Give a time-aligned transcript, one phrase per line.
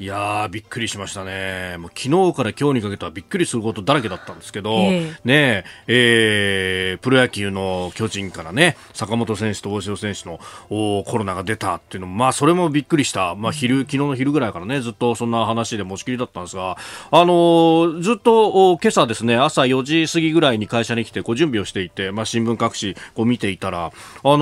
[0.00, 16.76] いやーびっくりしましたね、もう昨日から今日にかけてはびっくりすることだらけだったんですけど、えー、ねえー、プロ野球の巨人からね坂本選手と大城選手のコロナが出たっていうのも、まあ、それもびっくりした、まあ、昼昨日の昼ぐらいからねずっとそんな話で持ちきりだったんですが、
[17.10, 23.90] あのー、ずっと今朝ですね朝4時過ぎぐらいに会社に来てこう準備をしていて、まあ、新聞各紙こう見ていたら、あ
[24.22, 24.36] の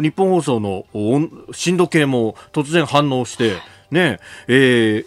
[0.00, 0.86] ー、日本放送の
[1.52, 3.73] 震度計も突然反応して。
[3.90, 5.04] ねえ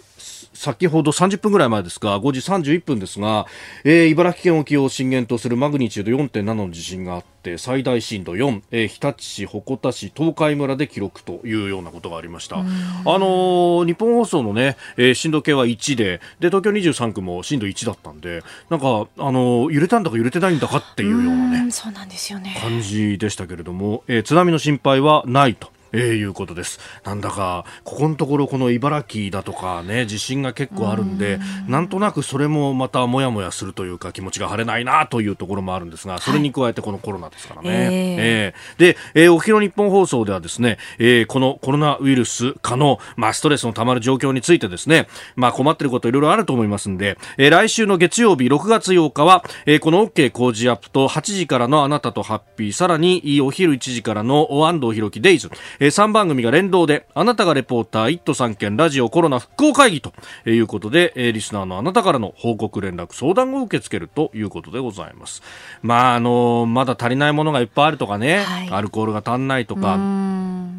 [0.58, 3.46] 先ほど30分ぐらい前ですが、5時31分ですが、
[3.84, 12.58] えー、茨城県沖を震源とするマグニチュード4.7の地震があって、最大震度4、えー、日立市、鉾田市、東海村で記録というようなことがありました。
[12.58, 22.58] あのー、日本放送のね、えー、震度計は1で、で、東京23区も震度1だったんで、なんか、あのー、揺れたんだか揺れてないんだかっていうようなね、そうなんですよね。
[22.60, 25.70] 感じでしたけれども、えー、津波の心配はないと。
[25.92, 26.80] えー、いうことです。
[27.04, 31.70] なんだか、ここのところこの茨城だとかね、地震が結構あるんで、ん。
[31.70, 37.68] なんとなくそれもまたもやもやするというか気持ちが晴れないなというところもあるんですが、それに加えてこのコロナですからね。
[37.68, 55.50] はい、えー、えー、で、えー、お昼の日本放送ではですね、えー、このコロナウイルス化の、まあ、ストレスのたまる状況についてですね、まあ、困っていることいろいろあると思いますんで、えー、来週の月曜日6月8日は、えー、この OK 工事アップと8時からのあなたとハッピー、さらにお昼1時からの安藤弘樹デイズ、
[55.80, 60.12] えー、3番組が連動であなたがレポーター1都3県ラジオコロナ復興会議と
[60.46, 65.42] いうことで、えー、リスナーのあなたからの報告連絡相談を受け付けるということでございます。
[65.82, 69.98] まああのまだ足りないものがいっぱいあるとかね、はい、アルコールが足んないとか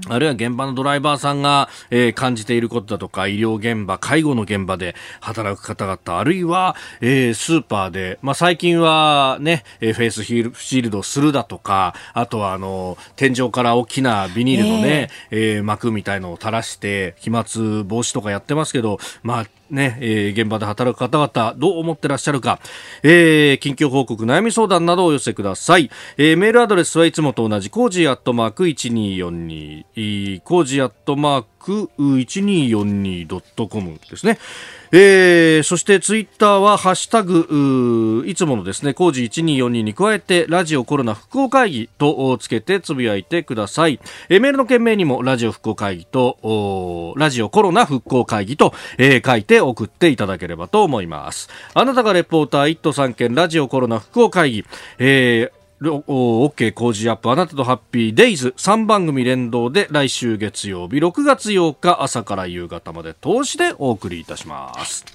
[0.09, 22.59] あるいは現場のドライバーさんが、えー、感じていることだとか、医療現場、介護の現場で働く方々、あるいは、えー、スーパーで、まあ、最近はね、えー、フェイスシールドするだとか、あとは、あの、天井から大きなビニールのね、えー、えー、膜みたいのを垂らして、飛沫防止とかやってますけど、まあ、ね、えー、現場で働く方々、どう思ってらっしゃるか、
[23.03, 25.89] えー、近況報告、悩み相談などをお寄せください。
[26.17, 34.39] えー、メールアドレスはいつもと同じ、 cozy アットマーク1242、cozy アットマーク 1242.com ですね。
[34.91, 43.99] えー、そしてツイッターはハッシュタグいつものですね cozy1242に加えてラジオコロナ復興会議とつけてつぶやいてください、
[44.29, 51.49] えー、メールの件名にもラジオ復興会議とラジオコロナ復興会議と、えー、書いて送っていただければと思います。
[51.73, 54.65] あなたがレポーター1都3県ラジオコロナ復興会議、
[54.97, 58.53] えー OK 工事アップあなたとハッピーデイズ。
[58.57, 65.05] 3番組連動で来週月曜日6月8日朝から夕方まで通しでお送りいたします。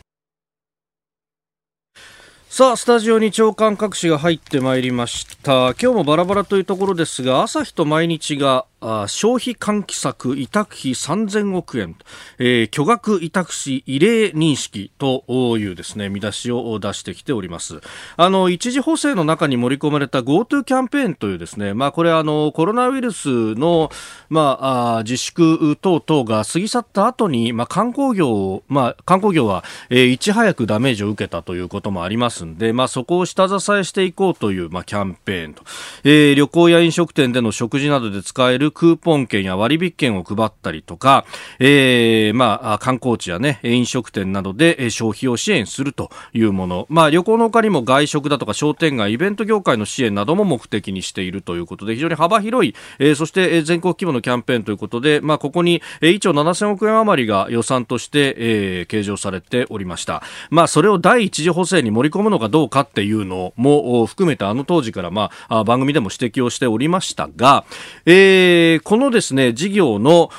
[2.48, 5.74] さあスタジオに長官各紙が入ってまいりました。
[5.74, 8.64] 今日もバラバラというところですが朝日と毎日が
[9.08, 11.96] 消費喚起策委託費3000億円、
[12.38, 15.24] えー、巨額委託し異例認識と
[15.58, 17.80] いうですね見出しを出してきております。
[18.16, 23.90] あの一時補正の中に盛り込まれた GoTo キャンペーンというですねまあこれあのコロナウイルスの
[24.28, 24.58] ま
[24.98, 35.62] あ自粛等々が過ぎ去った後にまあ観光業まあ観光業は、えー、いち早くダメージを受けたということもありますんでまあそこを下支えしていこうというまあキャンペーンと、
[36.04, 41.24] えー、旅行や飲食店での食事などで使えるクーポン券や割引券を配ったりとか、
[41.58, 46.86] えー、まあ、観光地やね、飲食店などで消費を支援するというもの。
[46.90, 60.22] まあ、旅行の他にも外食だとか商店街、イベント業界の支援なども目的にしているということで、非常に幅広い、えー、そして全国規模のキャンペーンということで、まあ、ここに1兆7000億円余りが予算として、えー、計上されておりました。
[60.50, 67.64] まあ、それを第一次補正に盛り込むのかどうかっていうのも含めて、あの当時から、まあ、番組でも指摘をしておりましたが、
[68.06, 70.30] えー、このですね、事業の、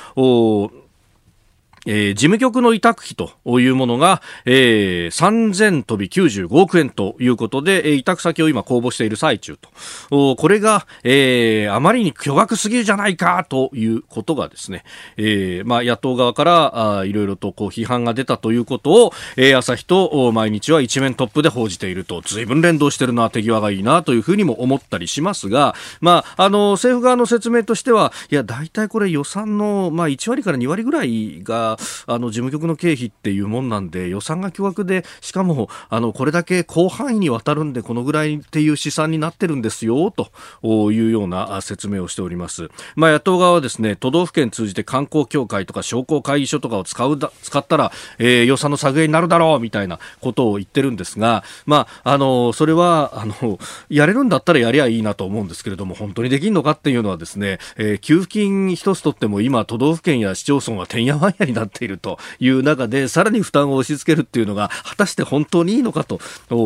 [1.85, 9.69] えー、事務局の委託費というものが、えー、3000飛び95億円ということで、えー、委託先を今公募している最中と。
[10.11, 14.83] おこれが、えー、あまりに巨額すぎるじゃないかということがですね、
[15.17, 31.74] えー、まあ野党側からあいろいろとこう批判が出たということを、えー、朝日と毎日は一面トップで報じていると、随分連動してるな、手際がいいなというふうにも思ったりしますが、まあ、あの、政府側の説明としては、いや、大体これ予算の、まあ、1割から2割ぐらいが、
[32.07, 42.69] あの事務局の経費っていうもんなんで予算が巨額でしかもあのこれだけ広範囲にわたるんでこのぐらいっていう試算になってるんですよというような説明をしております。
[42.95, 66.19] まあ、野党側はですね都道府県通じて観光協会とか商工会議所とかを使うだ使ったら、えー、予算の削減になるだろうみたいなことを言ってるんですが、まあ、あのそれはあのやれるんだったらやりゃいいなと思うんですけれども本当にできるのかっていうのはですね、えー、給付金一つとっても今都道府県や市町村はてんやわんやになっているという中でさらに負担を押し付けるっていうのが果たして本当にいいのかと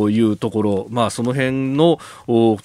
[0.09, 1.99] いうところ、まあ、その辺の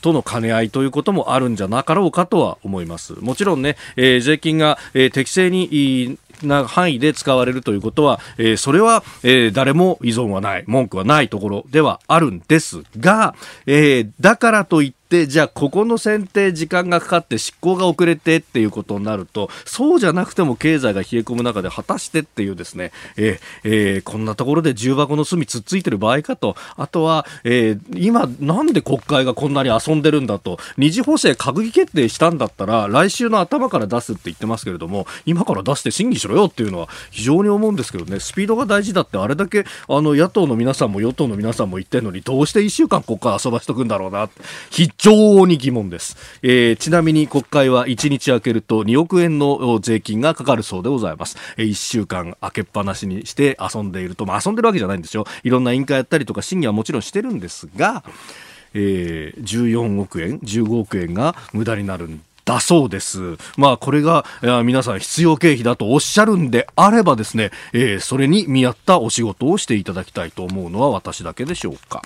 [0.00, 3.14] との兼ね合いということもあるんじゃなかろうかとは思います。
[3.20, 13.34] もちろんね、えー、税金が、えー、適正にな範囲で使われるということは、えー、それは、えー、誰も依存はない、文句はないところではあるんですが、
[13.66, 26.56] えー、だからといってでじゃあここの選定時間がかかって執行が遅れてっていうことになるとそうじゃなくても経済が冷え込む中で果たしてっていうですね、えーえー、こんなところで重箱の隅つっついてる場合かと。
[26.76, 30.58] あとは、えー、今なんで国会がこんなに遊んでるんだと。
[30.76, 38.18] 二次補正閣議決定したんだったら来週の頭から出すって言ってますけれども今から出して審議しろよっていうのは非常に思うんですけどね。
[38.18, 44.28] スピードが大事だってあれだけあの野党の皆さんも与党の皆さんも言ってるのにどうして1週間国会遊ばしとくんだろうな。
[44.70, 55.26] 非常に疑問です、えー、ちなみに国会は1日空けると2億円の税金がかかるそうでございます、えー、1週間空けっぱなしにして遊んでいると、まあ、遊んでるわけじゃないんですよ。
[55.42, 58.02] いろんな委員会やったりとか審議はもちろんしてるんですが
[58.74, 63.36] えー、14億円、15億円が無駄になるんだそうです。
[63.56, 64.24] まあこれが
[64.64, 72.02] 皆さん必要経費だとおっしゃるんであればですね、えー、それに見合ったお仕事をしていただきたいと思うのは私だけでしょうか。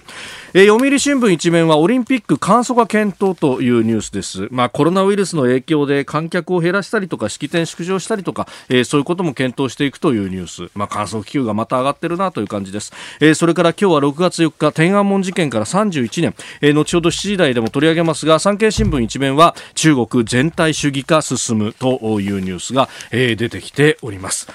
[0.54, 4.48] えー、読売新聞一面はオリンピック簡素化検討というニュースです。
[4.50, 10.70] まあコロナウイルスの影響で観客を減らしたりとか式典縮小したりとか、えー、そういうことも検討していくというニュース。
[10.74, 12.92] まあ観測気球がまた上がってるなという感じです。
[13.20, 24.48] えー、それから今日は6月4日天安門事件から31年、えー、後ほど7時台でも取り上げますが、産経新聞一面は中国全体主義化進むというニュースが、えー、出てきております。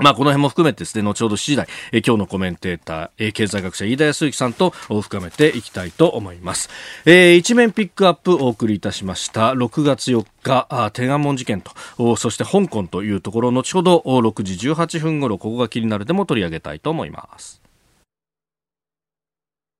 [0.00, 6.70] まあ、この辺も含めてですね、後ほど7時台、え今日のコメンテーター、え経済学者飯田康之さんと深めていきたいと思います。
[7.04, 9.52] えー、一面ピックアップお送りいたしました。
[9.52, 17.60] 6月4日、あ天安門事件と、そして香港というところ、後ほど6時18分頃、ここが気になるでも取り上げたいと思います。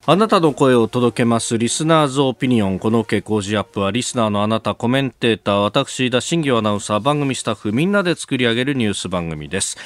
[0.07, 9.77] あなたの声を届けますリスナーズオピニオンこの傾向時アップはリスナーのあなたコメンテーター私田新業アナウンサー番組スタッフみんなで作り上げるニュース番組です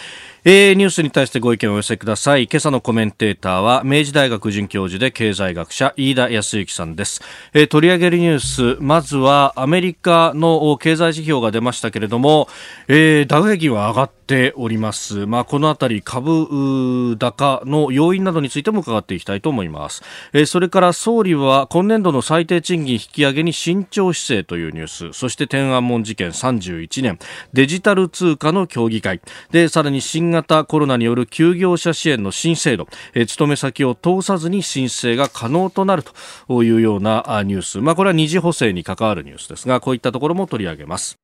[0.47, 2.49] えー、ニュースに対してご意見をお寄せください。
[2.53, 7.23] 今朝のコメンテーターは、明治大学准教授で経済学者、飯田康之さんです。
[7.55, 12.49] えー、取り上げるニュース、まずは、アメリカの経済指標が出ましたけれども、
[12.89, 15.27] えー、ダウ平均は上がってております。
[15.27, 20.03] まあ、このあたり、株高の要因などについても伺っていきたいと思います。
[20.33, 27.19] えー、それから総理は、今年度の最低賃金引き上げに慎重姿勢というニュース、そして天安門事件31年、
[27.53, 36.03] デジタル通貨の協議会、で、さらに新型コロナによる休業者支援の新制度、え勤め先を通さずに申請が可能となる
[36.49, 41.24] というようなニュース、まあ、これは二次補正に関わるニュースですがこういったところも取り上げます。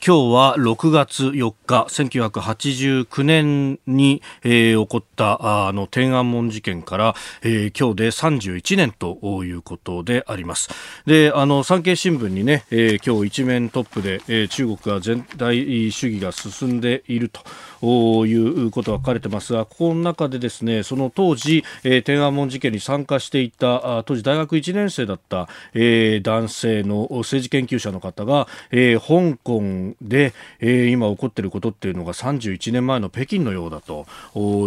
[0.00, 10.70] 今日は6月4日、1989年に、えー、起こったあの天安門事件から、えー、今日で31年ということであります。
[11.04, 17.40] で、あの産経新聞にね、えー、今日一面トップで、えー、中国が全体主義が進んでいると。
[17.80, 34.06] いうことが書かれてますがここの中でですねその当時、えー、天安門事件に参加していた当時大学1年生だった、えー、男性の政治研究者の方が、えー、香港で、えー、今起こっていることっていうのが31年前の北京のようだと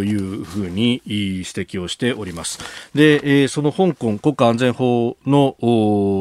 [0.03, 2.59] いうふうに指摘をしております。
[2.93, 5.55] で、えー、その香港国家安全法の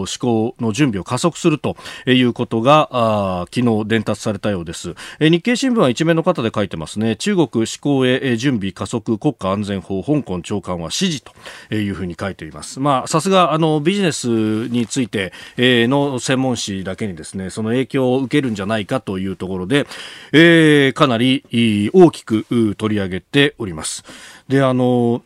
[0.07, 1.76] 施行の準備を加速すると
[2.07, 7.16] いうことがあ昨日伝達されたようです、えー、日経新聞は一面の方で書いてますね。
[7.16, 11.23] 中国施行へ準備加速国家安全法香港長官は指示
[11.69, 12.80] というふうに書いています。
[12.80, 14.28] まあさすがあのビジネス
[14.69, 19.87] についての専門誌だけにですねその影響を受けるんじゃないかというところで、
[20.32, 21.44] えー、かなり
[21.94, 22.44] 大きく
[22.76, 24.04] 取り上げております。
[24.49, 25.23] であの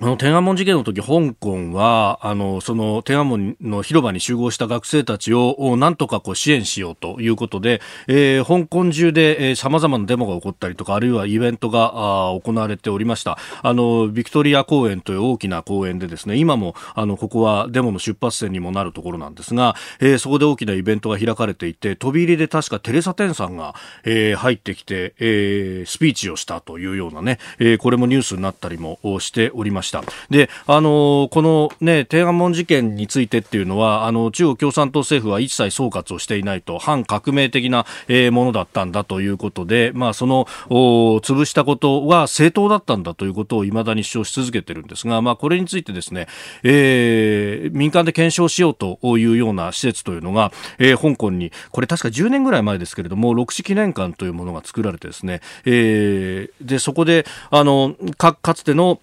[0.00, 23.74] あの天安門事件の時香港はあのその天安門の広場に集合した学生たちをなんとかこう支援しようということで、えー、香港中でさまざまなデモが起こったりとかあるいはイベントがあ行われておりましたあのビクトリア公園という大きな公園でですね今もあのここはデモの出発点にもなるところなんですが、えー、そこで大きなイベントが開かれていて飛び入りで確かテレサ・テンさんが、
[24.04, 29.87] えー、入ってきて、えー、スピーチをしたというようなね、えー、これもニュースになったりもしておりました。
[30.30, 46.26] で、あのこのね、天安門事件についてっていうのは、あの、中国共産党政府は一切総括をしていないと、反革命的な、えー、ものだったんだということで、まあ、その、潰したことは正当だったんだということを未だに主張し続けてるんですが、まあ、これについてですね、
[46.62, 59.00] えー、民間で検証しようというような施設というのが、えー、香港に、これ確か10年ぐらい前ですけれども、六四記念館というものが作られてですね、えー、で、そこで、あの、か、かつての、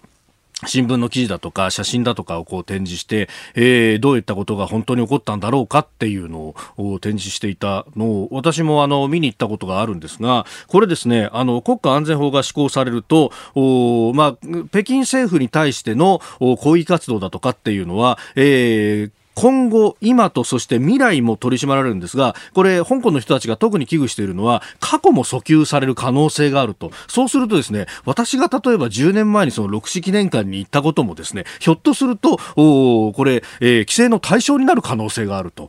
[0.64, 14.36] 新聞の記事だとか写真だとかをこう展示して、えー、どういったことが本当に起こったんだろうかっていうのを展示していたのを私もあの見に行ったことがあるんですがこれですねあの国家安全法が施行されるとお、まあ、
[14.70, 26.90] 北京政府に対しての抗議活動だとかっていうのは、えー今後、今とそして未来も取り締まられるんですが、これ、香港の人たちが特に危惧しているのは、過去も訴求される可能性があると。
[27.06, 35.68] そうするとですね、私が例えば10年前にその六四記念館に行ったこともですね、ひょっとすると、おこれ、えー、規制の対象になる可能性があると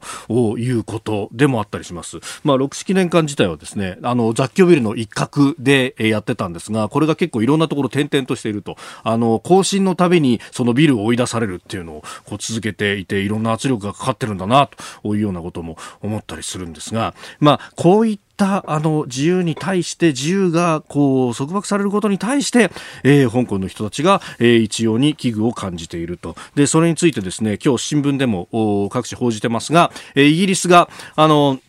[0.57, 2.19] いうことでもあったりします。
[2.45, 8.77] まあ、六四記念館自体はですね、あの、雑居ビルの一角でやってたんですが、これが結構いろんなところ転々としていると。
[9.03, 14.69] あの、更新のたびにそのビルを追い出されるっていうのをこう続けていて、いろんな圧力がかかってるんだな
[15.03, 22.69] というようなことも思ったりするんですが、まあ、こういったあの自由に対して自由がこう束縛されることに対して、
[23.03, 26.35] えー、香港の人たちが、えー、一様に危惧を感じていると。
[26.55, 28.47] でそれについてですね今日新聞でも
[28.91, 31.59] 各紙報じてますが、えー、イギリスがあの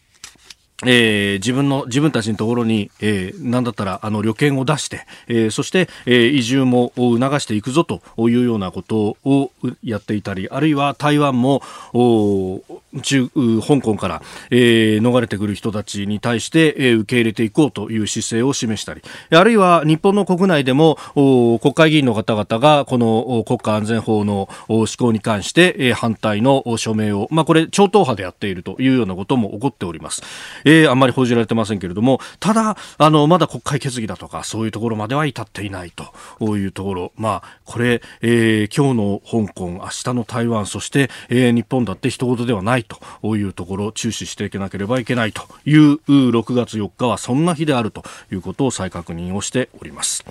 [0.86, 9.50] えー、自分の、自分たちのところに、えー、なんだったら、あの、旅券を出して、えー、そして、えー、移住も促していくぞというようなことを
[9.82, 12.62] やっていたり、あるいは台湾も、お
[13.02, 24.48] 中、香港から、えー、逃れてくる人たちに対して、えー、受け入れていこうという姿勢を示したり、あるいは日本の国内でも、お国会議員の方々が、この国家安全法の
[24.86, 30.22] 施行に関して、えー、反対の署名を、まあ、これ、超党派でやっているというようなことも起こっております。
[30.68, 50.24] えー、あんまり報じられてませんけれども、ただ、あの、まだ国会決議だとか、そういうところまでは至っていないというところ、まあ、これ、えー、今日の香港、明日の台湾、そして、えー、日本だって一言ではないというところ、注視していかなければいけないという6月4日はそんな日であるということを再確認をしております。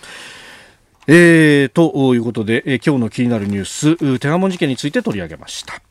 [1.07, 5.86] えー、ということで、えー、今日の気になるニュース、天安門事件について取り上げました。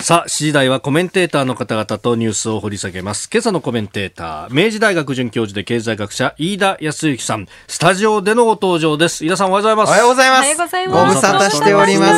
[0.00, 3.28] さあ、7時台はコメンテーターの方々とニュースを掘り下げます。
[3.30, 9.26] 今朝のコメンテーター、明治大学准教授で経済学者、飯田康之さん、スタジオでのご登場です。
[9.26, 9.90] 飯田さんおはようございます。
[9.90, 10.38] おはようございます。
[10.38, 11.06] おはようございます。
[11.06, 12.14] ご無沙汰しておりま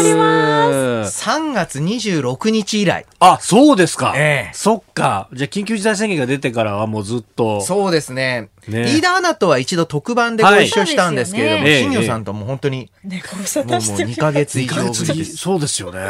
[1.08, 1.24] す。
[1.24, 3.06] 3月26日以来。
[3.18, 4.12] あ、そうですか。
[4.14, 4.54] ええ。
[4.54, 5.28] そっか。
[5.32, 7.62] じゃあ、緊急事態宣言が出てからはもうずっと。
[7.62, 8.50] そうですね。
[8.68, 15.18] ね、飯田アナとは一度特番でご一緒したんですけれども、新庄、さんとも本当に、もう2ヶ月以上ぶり。
[15.18, 15.36] です。
[15.36, 15.98] そうですよね。
[15.98, 16.02] い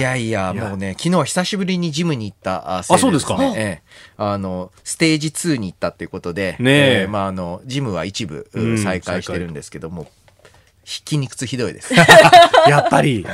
[0.00, 3.38] やいや、もうね、昨日は久しぶりにジムに行ったせいで、ね、あ、そうですか。
[3.56, 3.82] ええ、
[4.16, 7.06] あの、ステージ2に行ったっていうことで、ねえ。
[7.06, 8.48] ー、まああの、ジムは一部
[8.82, 10.08] 再開してるんですけども、
[10.84, 11.92] 筋肉痛ひどいです。
[12.68, 13.26] やっぱり。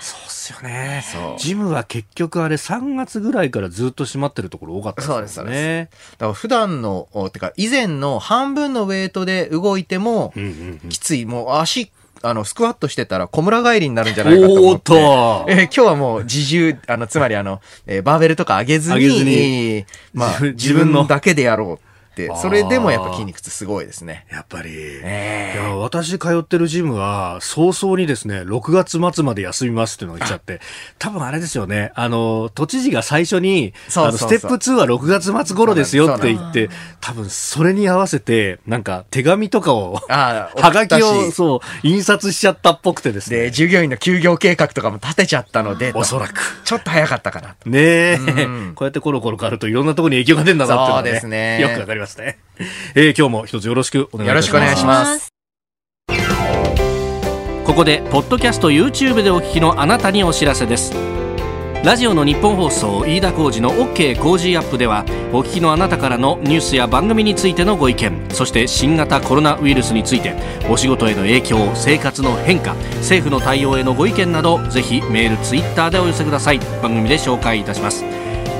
[0.00, 1.04] そうですよね。
[1.38, 5.14] ジムは結局あれ3月ぐらいからずっと閉まってるところ多かったですね。
[5.14, 6.10] そうです、そうです。
[6.12, 10.34] だから普段の、てか以前の半分のウェイトで動いても、
[10.90, 11.90] きつい、もう足、
[12.22, 14.92] あの、スクワットしてたら小村帰りになるんじゃないかと思って。
[14.92, 21.93] お えー、今日はもう自重、あの、つまりあの、えー、バーベルとか上げずに、ずにまあ、自分のだけでやろう。
[22.40, 24.26] それでもやっぱ筋肉ってすごいですね。
[24.30, 24.70] やっぱり。
[24.74, 30.60] えー、いや私通ってるジムは、早々にですね、6月末まで休みますっていうのを言っちゃって、
[30.98, 43.38] 多分あれですよね、あの、都知事が最初に、あのステップ2は6月末頃ですよって言って、多分それに合わせて、なんか手紙とかを、 はがきを、そう、印刷しちゃったっぽくてですね。
[43.38, 46.40] で、従業員の休業計画とかも立てちゃったので、おそらく。
[46.64, 47.56] ちょっと早かったかな。
[47.66, 51.60] ねえ、うん、 こうやってコロコロ変わるといろんなところに影響が出るんだなってね、そうですね。
[51.60, 52.38] よくわかりますね。
[52.94, 54.28] えー、今日も一つよろしくお願いします。
[54.28, 55.28] よろしくお願いします。
[57.64, 60.92] ここで、ポッドキャスト YouTube でお聞きのあなたにお知らせです。
[61.84, 70.34] ラジオの日本放送飯田浩司の OK 工事アップではお聞きのあなたからのニュースや番組についてのご意見そして新型コロナウイルスについて
[70.70, 78.02] お仕事への影響生活の変化政府の対応へのご意見などぜひメールツイッターでお寄せください番組で紹介いたします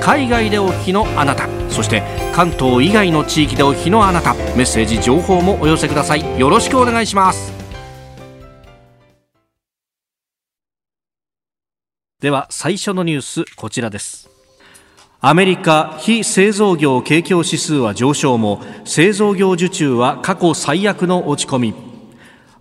[0.01, 1.47] 海外でお聞きのあなた。
[1.69, 4.33] そして関東以外の地域でお聞きのあなた。
[4.33, 6.39] メッセージ情報もお寄せください。
[6.39, 7.53] よろしくお願いします。
[12.19, 14.29] では最初のニュースこちらです。
[15.21, 21.94] アメリカ非製造業景況指数は上昇も製造業受注は過去最悪の落ち込み。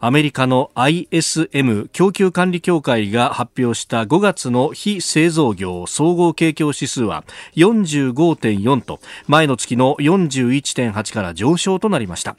[0.06, 7.24] アメリカの ISM 供給管理協会が発表した5月の非製造業総合景況指数は
[7.56, 12.36] 45.4と前の月の41.8から上昇となりました。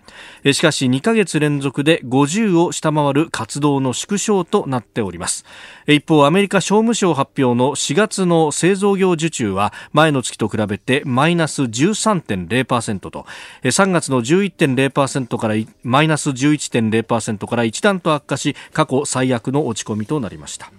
[0.53, 5.43] しかし2ヶ月連続で50を下回る活動の縮小となっております。
[5.87, 13.25] 一方アメリカ商務省発表の4月の製造業受注は前の月と比べてマイナス13.0%と
[13.63, 20.71] 3月の11.0%からマイナス11.0%からから一段と悪化し過去最悪の落ち込みとなりました。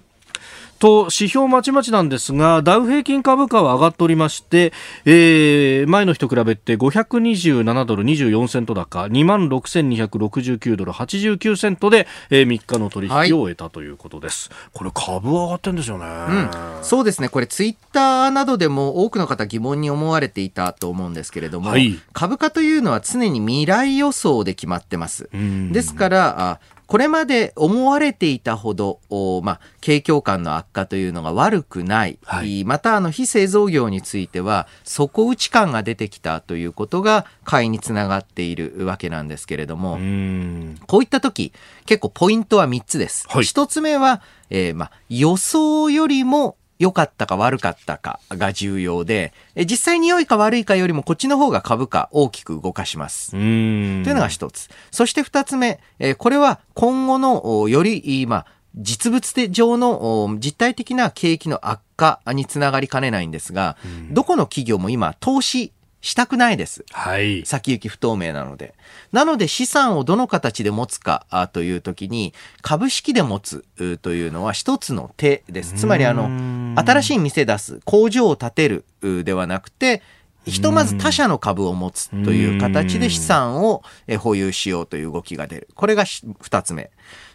[0.78, 4.72] と指標まちまちなんですがダウ平均株価は上がっておりまして、
[5.04, 17.28] えー、前の日と比べて527ドル24セント高2万6269ドル89セントで、えー、3日の取引を終えたということです、はい、これ株は上がってんですよね、うん、そうですね。
[17.28, 25.28] これツイッターなどでも多くの方疑問に思われていたと思うんですけれども、はい、株価というのは常に未来予想で決まってます
[25.72, 29.00] ですからあこれまで思われていたほど、
[29.42, 39.98] まあ、景況感の悪化というのが悪くない、はい、またあの非製造業については底打ち感が出てきたということが買いにつながっているわけなんですけれども。
[40.86, 41.52] こういった時
[41.84, 43.26] 結構ポイントは3つです。
[43.28, 53.30] はい、1つ目は、えーまあ、予想よりも良かったか悪かったかが重要で、実際に良いか悪いかよりもこっちの方が株価大きく動かします。
[53.30, 54.68] というのが一つ。
[54.90, 55.80] そして二つ目、
[56.18, 63.78] これは今後のより、まあ、実物で上の実体的な景気の悪化につながりかねないんですが、
[64.10, 65.72] どこの企業も今投資
[66.06, 66.84] したくないです。
[66.92, 67.44] はい。
[67.44, 68.74] 先行き不透明なので。
[69.10, 72.32] なので資産をどの形で持つかという時に、
[72.62, 73.64] 株式で持つ
[74.02, 75.74] というのは一つの手です。
[75.74, 78.84] つまりあの、新しい店出す、工場を建てる
[79.24, 80.00] ではなくて、
[80.44, 83.82] ひとまず他社の株を持つという形で資産を
[84.20, 85.68] 保有しようという動きが出る。
[85.74, 86.04] これが
[86.40, 86.92] 二つ目。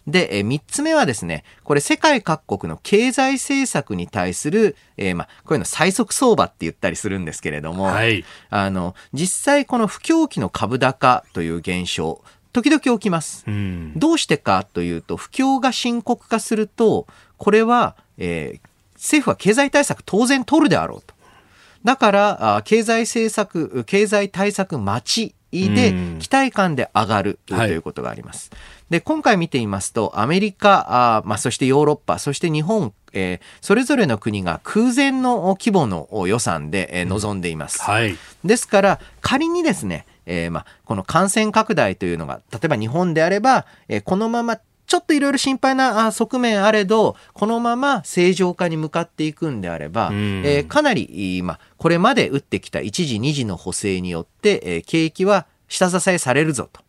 [0.07, 13.43] で、えー、3つ目はですね、これ世界各国の経済政策に対する、えー、まあ、こういうの最速相場って言ったりするんですけれども、はい、あの、実際この不況期の株高という現象、時々起きます。
[13.47, 21.13] うん、どうしてかというと、不況が深刻化すると、これは、えー、政府は経済対策当然取るであろうと。
[21.83, 28.49] だから、経済政策、経済対策待ちで期待感で上がるということがあります。
[28.51, 28.59] はい、
[28.89, 37.79] で、今回見ていますと、アメリカ、あまあ、そしてヨーロッパ、そして日本、えー、それぞれの国が空前の規模の予算で、えー、望んでいます。
[37.85, 44.59] うんはい、ですから、仮にですね、えーまあ、この感染拡大というのが、例えば日本であれば、えー、このまま
[44.91, 56.81] ちょっといろいろ心配な側面あれど、このまま正常化に向かっていくんであれば、えー、かなり、まあ、これまで打ってきた1時2時の補正によって、えー、景気は下支えされるぞと。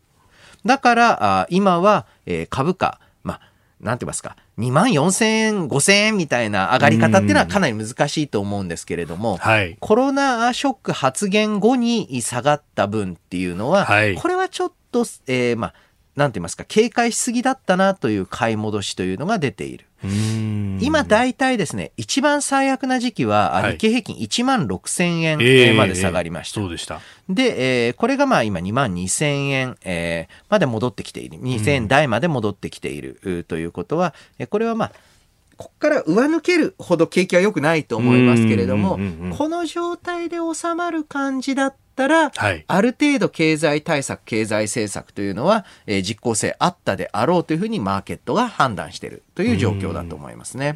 [0.65, 3.39] だから、あ今は、えー、株価、まあ、
[3.79, 15.73] なんて言いますか、2万4千円、5千円みたいな上がり方っていうのはかなり難しいと思うんですけれども、はい、コロナショック発言後に下がった分っていうのは、はい、これはちょっと、えー、まあ、
[16.15, 19.85] なんて言いますか、警戒しすぎだったなという買い戻しというのが出ている。
[20.79, 25.37] 今大体ですね、一番最悪な時期は、日経平均1万6千円
[25.77, 26.61] まで下がりました。
[26.61, 26.99] そうでした。
[27.29, 31.39] で、えー、これがまあ今2万2千円、えー、まで戻ってきている。
[31.39, 34.13] 2千円台まで戻ってきているということは、
[34.49, 34.91] これはまあ、
[35.63, 38.99] ここから上抜けるほど景気は良くないと思いますけれども、
[39.37, 50.73] この状態で収まる感じだったら、はい、ある程度経済対策、経済政策というのは、えー、実効性あったであろうというふうにマーケットが判断しているという状況だと思いますね。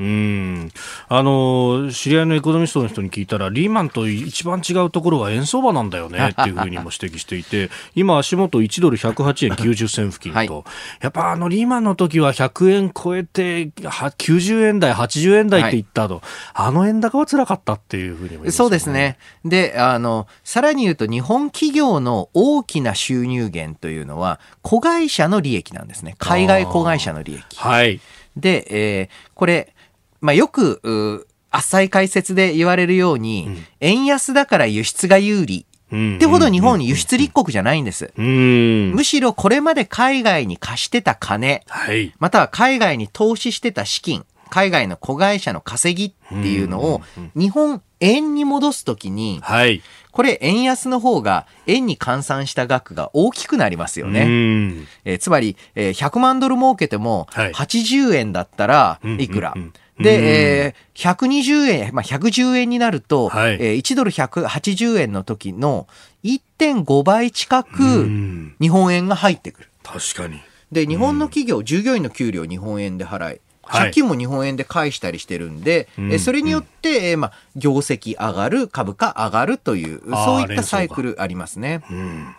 [1.10, 10.63] うんあの知り合いのエコノミストの人に聞いたら、リーマンと一番違うところは円相場なんだよね っていうふうにも指摘していて、今、足元1ドル108円90銭付近と、はい、
[11.02, 16.24] やっぱあのリーマンの時は100円超えて、90円台、80円台って言ったと、はい、
[16.67, 19.17] あの円高は辛かったっていうふうに、ね、そうですね。
[19.46, 26.15] で、あの、さらに言うと、日本企業の大きな収入源というのは、子会社の利益なんですね。
[26.20, 27.58] 海外子会社の利益。
[27.58, 28.02] はい。
[28.36, 29.74] で、えー、これ、
[30.21, 38.12] まあ、よく、浅い解説で言われるように、うん円安だから輸出が有利ってほど日本輸出立国じゃないんです。
[38.17, 38.91] うん。
[38.93, 42.13] むしろこれまで海外に貸してた金、はい。
[42.19, 47.01] または海外に投資してた資金、海外の子会社の稼ぎっていうのを
[47.36, 49.82] 日本円に戻すときに、はい。
[50.12, 54.25] これ円安の方が円に換算した額が大きくなりますよね。
[54.25, 54.88] ね。
[55.06, 59.53] えーつまり、えー100万ドル儲けてもはい80円だったらうんいくら。
[59.56, 63.53] うんうんで、えー120円、まあ、110円になると、はい。
[63.53, 65.88] えー1ドル180円の時の
[66.23, 68.55] 1.5倍近うくん。
[68.60, 69.69] 日本円が入ってくる。
[69.83, 70.41] 確かに。
[70.71, 73.81] で、日本の企業、従業員の給料日本円で払い、はい。
[73.81, 76.12] 借金も日本円で返したりしてるんで、うん。
[76.13, 81.81] えそれによって、えーまあ、業績上がる、株価上がるという、そういったサイクルありますね。
[81.89, 82.36] うん。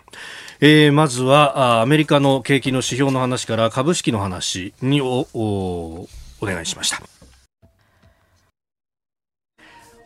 [0.61, 6.09] えーまずはあアメリカの景気の指標の話から株式の話におお
[6.41, 7.01] お願いしました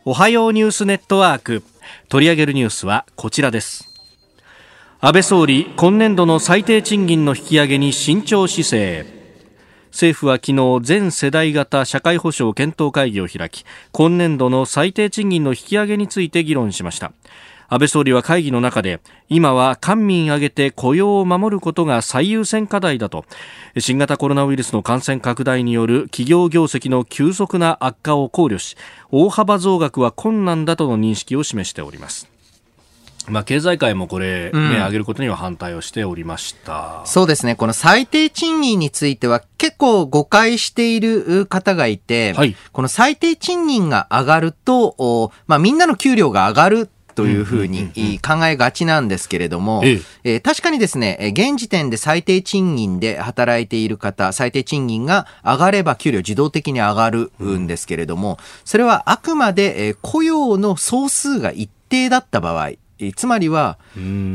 [0.06, 1.62] おはようニュースネットワーク。
[2.10, 3.88] 取り上げるニュースはこちらです。
[5.00, 9.06] 安倍総理今年度の最低賃金の引き上げに慎重姿勢。
[9.90, 17.12] 政府は昨日全世代型社会保障検討会議を開き今年度の最低賃金の引き上げについて議論しました。
[17.74, 23.24] 安倍総理は会議の中で今は官民挙げて雇用を守ることが最優先課題だと
[23.78, 28.76] 新型コロナウイルスの感染拡大による企業業績の急速な悪化を考慮し
[29.10, 32.30] 大幅増額は困難だとの認識を示しております
[33.26, 37.00] まあ、経済界もこれ、ねうん上げることには反対をしておりました。
[37.06, 37.54] そうですね。
[37.54, 49.82] この最低賃金については結構誤解している方がいて、はいこの最低賃金が上がると、おまあみんなの給料が上がるというふうに考えがちなんですけれども、
[50.42, 63.76] 確かにですね、えー現時点で最低賃金で働いている方、最低賃金が上がれば給料自動的に上がるんですけれども、それはあくまでえー雇用の総数が一定だった場合、えーつまりは、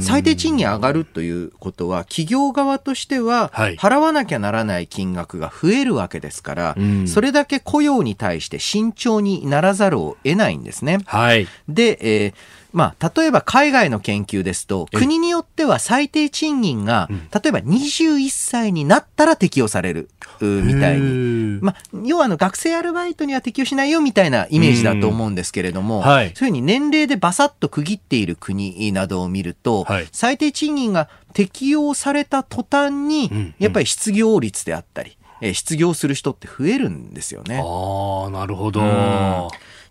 [0.01, 3.77] 最低賃金上がるということは、企業側としては、はい。
[3.77, 7.07] 払わなきゃならない金額が増えるわけですから、うん。
[7.07, 10.99] それだけ雇用に対して慎重にならざるを得ないんですね。
[11.05, 11.47] はい。
[11.69, 12.33] で、えー
[12.71, 17.17] まあ、例えば海外の研究ですと、え国によっては最低賃金が、うん。
[17.17, 21.55] 例えば21歳になったら適用される、うみたいに。
[21.55, 26.31] にまあ、要はあの学生アルバイトには適用しないよみたいなイメージだと思うんですけれども、うんはい。
[26.35, 30.07] そういうふうに年齢でバサッと区切っている国などを見ると、はい。
[30.11, 37.61] 最低賃金が適用された途端に、やっぱり失業率であったり、えー失業する人って増えるんですよね。
[37.63, 39.49] ああ、なるほど。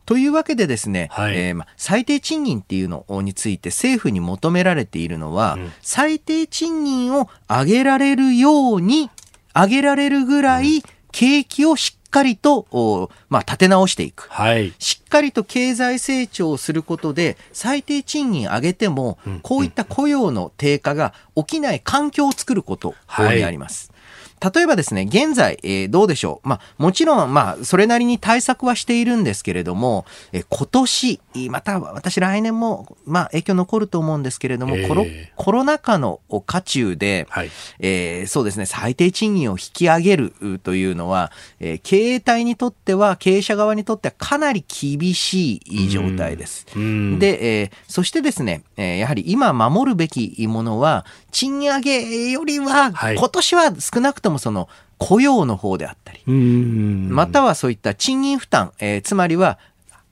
[0.08, 9.10] うんというわけでですね、はいえーまあ、最低賃金っていうのについて政府に求められているのは、うん最低賃金を上げられるように、
[9.54, 14.28] 上げられるぐらい景気をしっかりと、おまあ、立て直していく。
[14.30, 14.72] はい。
[14.78, 23.92] しっかりと経済成長をすることで、最低賃金上げてもうん、こういった雇用の低下が起きない環境を作ることはいにあります。
[24.40, 26.48] 例えばですね、現在、えーどうでしょう。
[26.48, 31.20] まあ、もちろん、まあ、それなりに対策はしているんですけれども、えー今年、
[31.50, 37.50] また私来年も、まあ、影響残ると思うんですけれども、えーコロコロナ禍の渦中で、はい。
[37.80, 46.66] えーそうですね、最低賃金を引き上げるうというのは、えー経営体にとっては、経営者側にとってはかなり厳しい状態です。
[46.76, 59.58] うん、で、えーそしてですね、えーやはり今守るべきものは、賃上げよりは、はい今年は少なくともその雇用の方であったり、うん、またはそういった賃金負担、えーつまりは、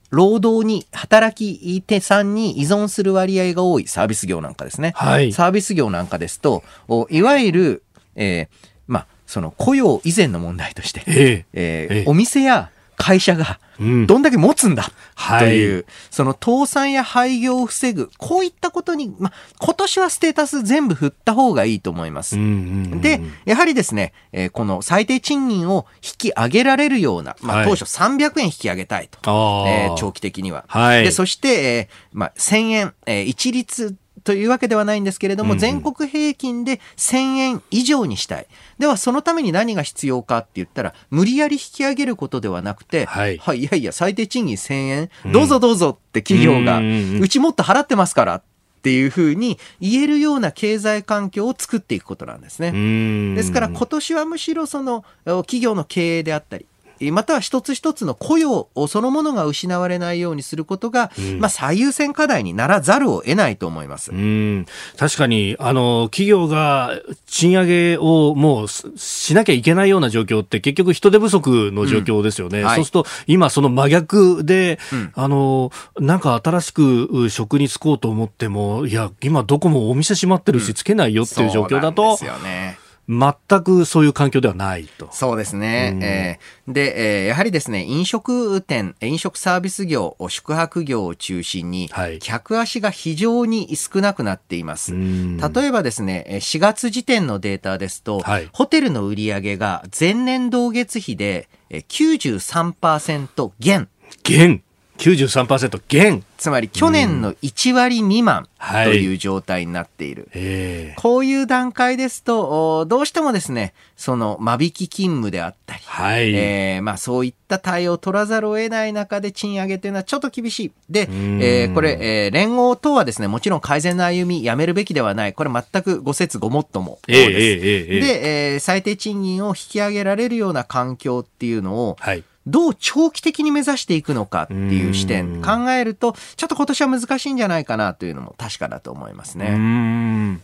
[0.09, 4.93] 労働に、働き手さんに依存する割合が多いサービス業なんかですね。
[4.95, 5.33] はい。
[5.33, 7.83] サービス業なんかですと、おいわゆる、
[8.15, 12.71] えーまあ、その雇用以前の問題として、えええーええお店や
[13.07, 22.35] 会社がうんどんだけ持つんだはいという、その倒産や廃業を防ぐ、こういったことに、まあ、今年はステータス全部振った方がいいと思います。
[22.35, 29.19] うんうんうんで、やはりですね、えーこの最低賃金を引き上げられるような、まあ、はい当初300円引き上げたいと。
[29.23, 30.65] あーえー長期的には。
[30.67, 33.95] はいで、そして、えーまあ、1000円、えー一律
[34.27, 38.47] というわけではないんですけれども、全国平均で1000円以上にしたい。
[38.77, 43.35] では、そのために何が必要かって言ったら、無理やり引き上げることではなくて、はい。
[43.35, 45.31] い、いやいや、最低賃金1000円、うん。
[45.31, 46.81] どうぞどうぞって企業が、
[47.21, 48.43] うちもっと払ってますからっ
[48.81, 52.73] ていうふうに言えるような経済環境を作っていくことなんですね。
[52.73, 53.35] うん。
[53.35, 56.65] ですから今年はむしろその企業の経営であったり、
[57.11, 64.11] または一つ一つの雇用そのものが失われないようにすることが、うん、まあ、最優先課題にならざるを得ないと思います。
[64.11, 64.65] うん
[64.97, 72.61] 確かにあの企業が賃上げをもうしなきゃいけないような状況って結局人手不足の状況ですよね。
[72.61, 74.79] うんはい、そうすると今その真逆で、
[75.13, 82.17] あのなんか新しく職に就こうと思ってもいや今どこもお店閉まってるしつけないよっていう状況だと。
[82.17, 82.86] そうですよね。
[83.09, 85.07] 全くそういう環境ではないと。
[85.11, 85.91] そうですね。
[85.93, 91.89] うん、えー、で、えー、やはりですね、飲食店、飲食サービス業、宿泊業を中心に、
[92.19, 94.93] 客足が非常に少なくなっています。
[94.93, 103.87] 例えばですね、4月時点のデータですと、はい、ホテルの売上が前年同月比で93%減。
[104.23, 104.63] 減
[104.97, 108.47] 93%減つまり去年の1割未満
[108.83, 110.29] という状態になっている。
[110.33, 120.71] はい、こういう段階ですと、どうしてもですね、その間引き勤務であったり、はい、えー、まあそういった対応を取らざるを得ない中で賃上げというのはちょっと厳しい。
[120.89, 125.33] で、えー、これ、えー、連合等はですね、もちろん改善の歩みやめるべきではない。
[125.33, 127.19] これ全くご説ごもっともです。
[127.19, 139.49] えー、で、えー、最低賃金を引き上げられるような環境っていうのを、はいどう長期的に目指していくのかっていう視点考えると、ちょっと今年は難しいんじゃないかなというのも確かだと思いますね。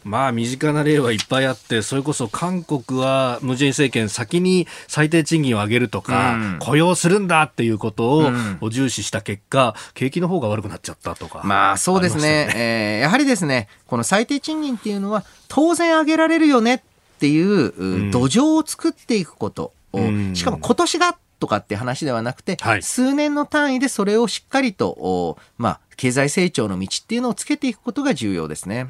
[0.03, 12.23] まあ、身近な例はいっぱいあって、それこそ韓国はムジェイン政権先に最低賃金を上げるとか、雇用するんだっていうことを重視した結果、景気の方が悪くなっちゃったとか、まあそうですね。
[12.23, 12.53] ね。
[12.55, 16.81] えー、やはりですね、この最低賃金っていうのは当然上げられるよねっ
[17.19, 19.99] ていう土壌を作っていくことを、
[20.33, 28.87] しかも今年がとかって話ではなくて、はい、数年の単位でそれをしっかりと、まあ、経済成長の道っていうのをつけていくことが重要ですね。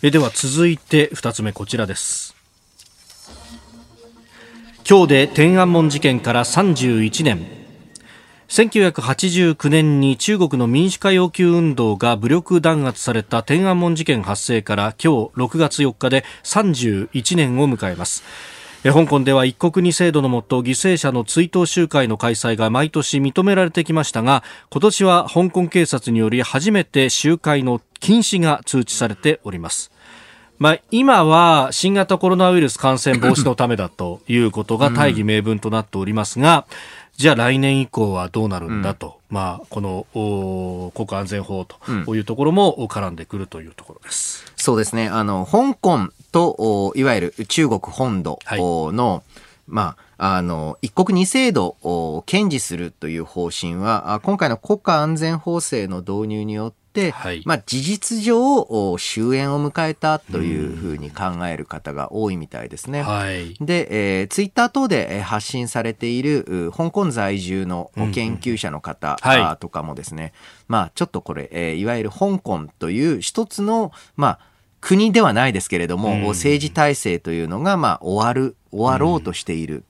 [0.00, 2.36] えでは続いて2つ目こちらです。
[4.88, 7.64] 今日で天安門事件から31年。
[8.46, 18.22] 1989年に中国の民主化要求運動が武力弾圧された天安門事件発生から今日6月4日で31年を迎えます。
[18.92, 29.90] 香港では一国二制度のもと犠牲者の追悼集会の開催が毎年認められてきましたが今年は香港警察により初めて集会の禁止が通知されております。
[30.58, 36.66] まあ、今は新型コロナウイルス感染防止のためだということが大義名分となっておりますが、
[37.16, 44.44] じゃあ来年以降はどうなるんだと、うん、まあ、この国家安全法というところも絡んでくるというところです。
[44.46, 45.08] うん、そうですね。
[45.08, 49.22] あの、香港と、いわゆる中国本土の、はい、
[49.68, 58.64] まあ、あの、一国二制度を堅持するという方針は、今回の国家安全法制の導入によって、はい、まあ、事実上
[58.98, 63.02] 終焉を迎えたというふうに考える方が多いみたいですね。
[63.02, 69.16] はい、で、えー、ツイッター等で発信されている香港在住の研究者の方
[69.60, 70.32] とかもですね、
[70.66, 74.53] まあちょっとこれ、えー、いわゆる香港という一つの、まあ
[74.84, 79.82] 国ではないですけれども、うん、政治体制というのが、まあ終わる、終わろうとしている。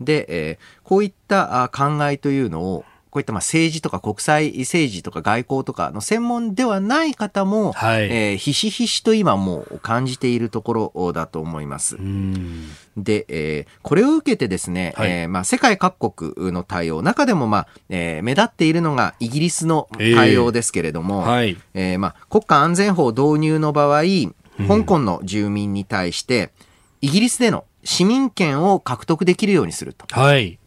[0.00, 11.98] うん、で、えー、こういった考えというのを、こういったまあ政治とか国際政治とか外交とかの専門ではない方も、はい、えー、ひしひしと今もう感じているところだと思います。
[12.96, 21.56] で、えー、これを受けてですね、はい、えー、まあ、世界各国の対応、中でも、まあえー、目立っているのがイギリスの対応ですけれども、えー、はい。
[21.74, 24.02] えーまあ、国家安全法導入の場合、
[24.68, 26.52] 香港の住民に対して、
[27.00, 30.06] イギリスでの市民権を獲得できるようにすると。
[30.08, 30.59] はい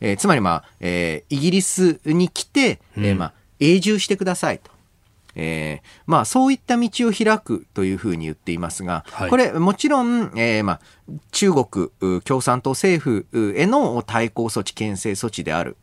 [0.00, 4.76] えー、つまり、まあえー、イギリスに来て、えーまあ、永住してくださいと。
[5.38, 10.80] えー、まあそういった道を開くというふうに言っていますが、はい、これもちろん、えー、まあ
[11.30, 15.76] 中国共産党政府への対抗措置牽制措置である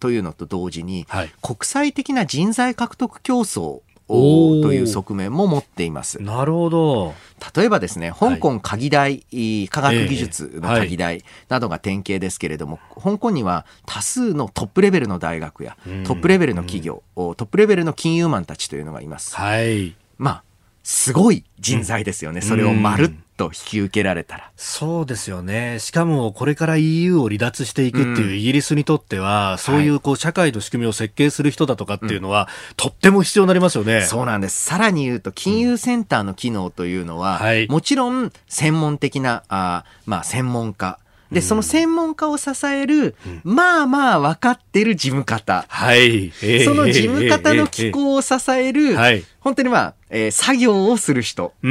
[0.00, 6.22] というのと同時に、はい、国際的な人材獲得競争という側面も持っています。
[6.22, 7.14] なるほど。
[7.54, 19.36] 例えばですね、香港科大、はい、科学技術の科技大などが典型ですけれども、えーはい、香港には多数のトップレベルの大学や、トップレベルの企業、トップレベルの金融マンたちというのがいます。
[19.36, 19.94] はい。
[20.18, 20.42] まあ、
[20.82, 22.40] すごい人材ですよね。
[22.40, 24.50] それをまるっと引き受けられたら。
[24.56, 25.78] そうですよね。
[25.78, 34.02] しかもこれから EU を離脱していくっていうイギリスにとっては、うん、そういうこう社会の仕組みを設計する人だとかっていうのは、うん、とっても必要になりますよね。
[34.02, 34.64] そうなんです。
[34.64, 40.98] さらに言うと、金融センターの機能というのは、うんはい、もちろん専門的な、あまあ専門家、
[41.30, 45.64] で、その専門家を支える、まあまあ分かってる事務方。
[45.68, 46.30] はい。
[46.64, 51.68] その事務方の機構を支える、はい本当にまあ、えー作業をする人とかって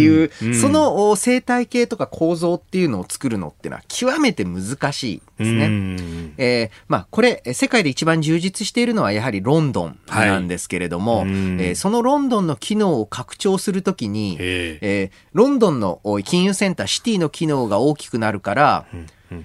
[0.00, 5.68] いううん、そのお生態系とか構造っていうのを作るのっていうのは極めて難しいですね。
[5.68, 6.32] ね。
[6.36, 18.86] えーまあ、これ、えー世界で一番充実しているのはやはりロンドンなんですけれども、はいうんえーそのロンドンの機能を拡張するときに、えええーロンドンのお金融センター、シティの機能が大きくなるから、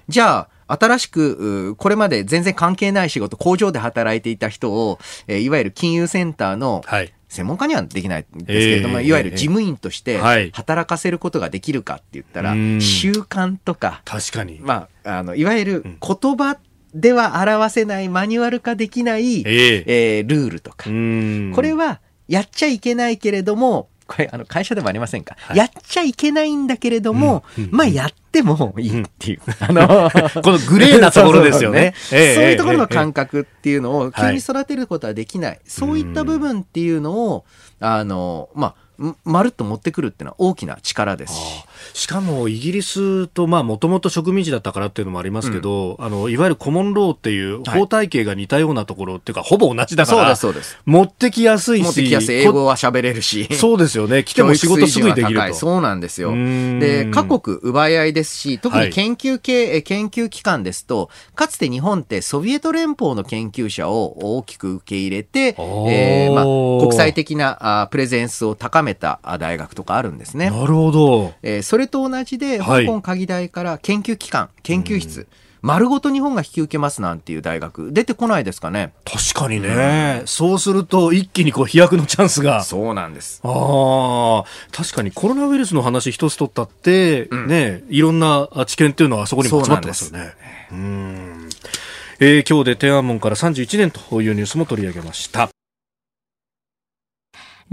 [0.10, 7.14] じゃあ、新しく、うこれまで全然関係ない仕事、工場で働いていた人を、えーいわゆる金融センターのはい。
[7.36, 10.52] 専門家にはできないんですけれども、ええいわゆる事務員としてはい。
[10.52, 12.82] 働かせることができるかって言ったら、うん。
[12.82, 14.60] 習慣とか、確かに。
[14.62, 16.58] まあ、あの、いわゆる言葉
[16.94, 20.90] では表せない、マニュアル化できない、えええールールとか。
[20.90, 20.94] う。
[20.94, 21.52] ん。
[21.54, 25.58] これは、やっちゃいけないけれども、これ、あの、会社でもありませんか、はい。
[25.58, 29.42] やっちゃいけないんだけれども、うんうんまあ、やってもいいっていう。
[29.60, 30.10] あの、
[30.44, 31.94] このグレーなところですよね。
[32.10, 34.36] そういうところのええ感覚っていうのを急はい。
[34.36, 35.60] に育てることはできない。
[35.66, 37.46] そういった部分っていうのを、
[37.80, 41.66] あの、まあ、んまるっと持ってくるっていうのは大きな力ですし。
[41.94, 50.80] しかもイギリスとまあもともと植民地だったからっていうのもありますけど、あのいわゆるコモンローっていう法体系が似たようなところっていうか、ほぼ同じだからそうです、そうです。
[50.86, 52.36] 持ってきやすいし持ってきやすい。
[52.38, 53.48] 英語は喋れるし。
[53.56, 54.24] そうですよね。
[54.26, 55.54] 来ても仕事すぐにできると。
[55.54, 56.32] そうなんですよ。
[56.34, 58.88] で、各国奪い合いですし、特はい。
[58.88, 65.56] に研究系、え研究機関ですと、かつて日本ってソビエト連邦の研究者を大きく受け入れて、
[65.88, 66.44] えーまあ、
[66.88, 70.50] 国際的なあプレゼンスを高めたあ大学とかあるんですね。
[70.50, 71.34] なるほど。
[71.44, 75.28] えーそれと同じで、はい香港科技大から研究機関、研究室、
[75.62, 78.94] 丸ごと日本が引き受けますなんていう大学、出てこないですかね。
[79.04, 83.42] 確かにね、そうすると一気にこう飛躍のチャンスがそうなんです。
[83.44, 90.34] ああ、確かにコロナウイルスの話一つ取ったって、ね、いろんな知見っていうのはあそこにも集まってますよね。
[90.72, 91.50] うん。
[92.22, 95.50] えー今日で天安門から31年というニュースも取り上げました。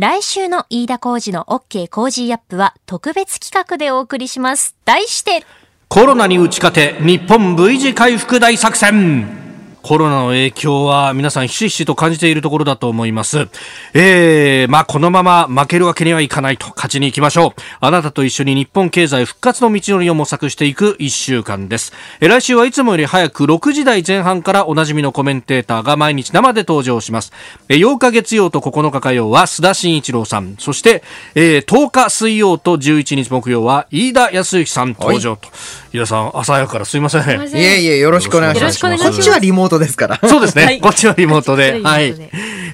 [0.02, 4.74] 来週の飯田浩二の OK 工事アップは特別企画でお送りします。
[4.84, 5.44] 題して、
[5.86, 9.51] コロナに打ち勝て、日本 V 字回復大作戦
[9.82, 13.48] コロナの影響は皆さんひしひしと感じているところだと思います。
[13.94, 17.60] えー、まあこのまま負けるわけにはいかないと勝ちに行きましょう。
[17.80, 21.92] あなたと一緒に日本経済復活の道のりを模索していく一週間です。
[22.20, 27.32] えー来週はいつもより早く6時台前半からおなじみのコメンテーターが毎日生で登場します。
[27.68, 30.56] えー8日月曜と9日火曜は須田慎一郎さん。
[30.58, 31.02] そして、
[31.34, 35.48] えー10日水曜と11日木曜は飯田康之さん登場と。
[35.92, 37.22] 飯田さん、朝早くからすいません。
[37.22, 38.62] いえいえ、よろしくお願いします。
[38.62, 40.20] よろしくお願いしますこっちはリモートですから。
[40.28, 40.64] そうですね。
[40.64, 41.80] はいこっちはリモートで。
[41.82, 42.14] ははい。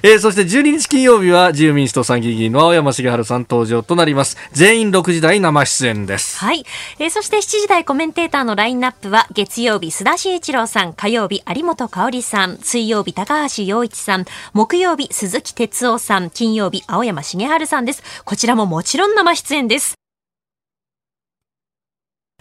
[0.01, 4.37] えーそして12日金曜日は自由民主党参議院議員の青山茂春さん登場となります。
[4.53, 6.37] 全員6時台生出演です。
[6.37, 6.65] はい。
[6.99, 18.03] えーそして7時台コメンテーターのラインナップは、月曜日、須田慎一郎さん、火曜日、有本香里さん、水曜日、高橋洋一さん、木曜日、鈴木哲夫さん、金曜日、青山茂春さんです。
[18.23, 19.95] こちらももちろん生出演です。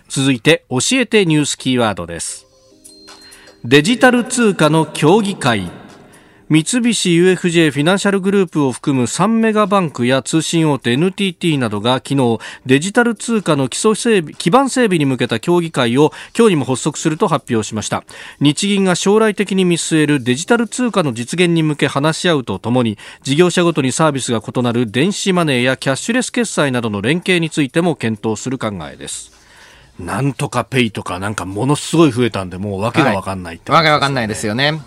[0.08, 2.47] 続いて、教えてニュースキーワードです。
[3.70, 5.70] デジタル通貨の協議会。
[6.48, 18.04] 三菱 UFJ フィナンシャルグループを含む3メガバンクや通信大手 NTT などが昨日デジタル通貨の基礎整備基盤整備に向けた協議会を今日にも発足すると発表しました
[18.40, 29.37] 日銀が将来的に見据えるデジタル通貨の実現に向け話し合うとともに事業者ごとにサービスが異なる電子マネーやキャッシュレス決済などの連携についても検討する考えです
[29.98, 34.80] なんとかペイとかなんかものすごい増えたんでもうわけがわかんないって、わけわかんないですよね。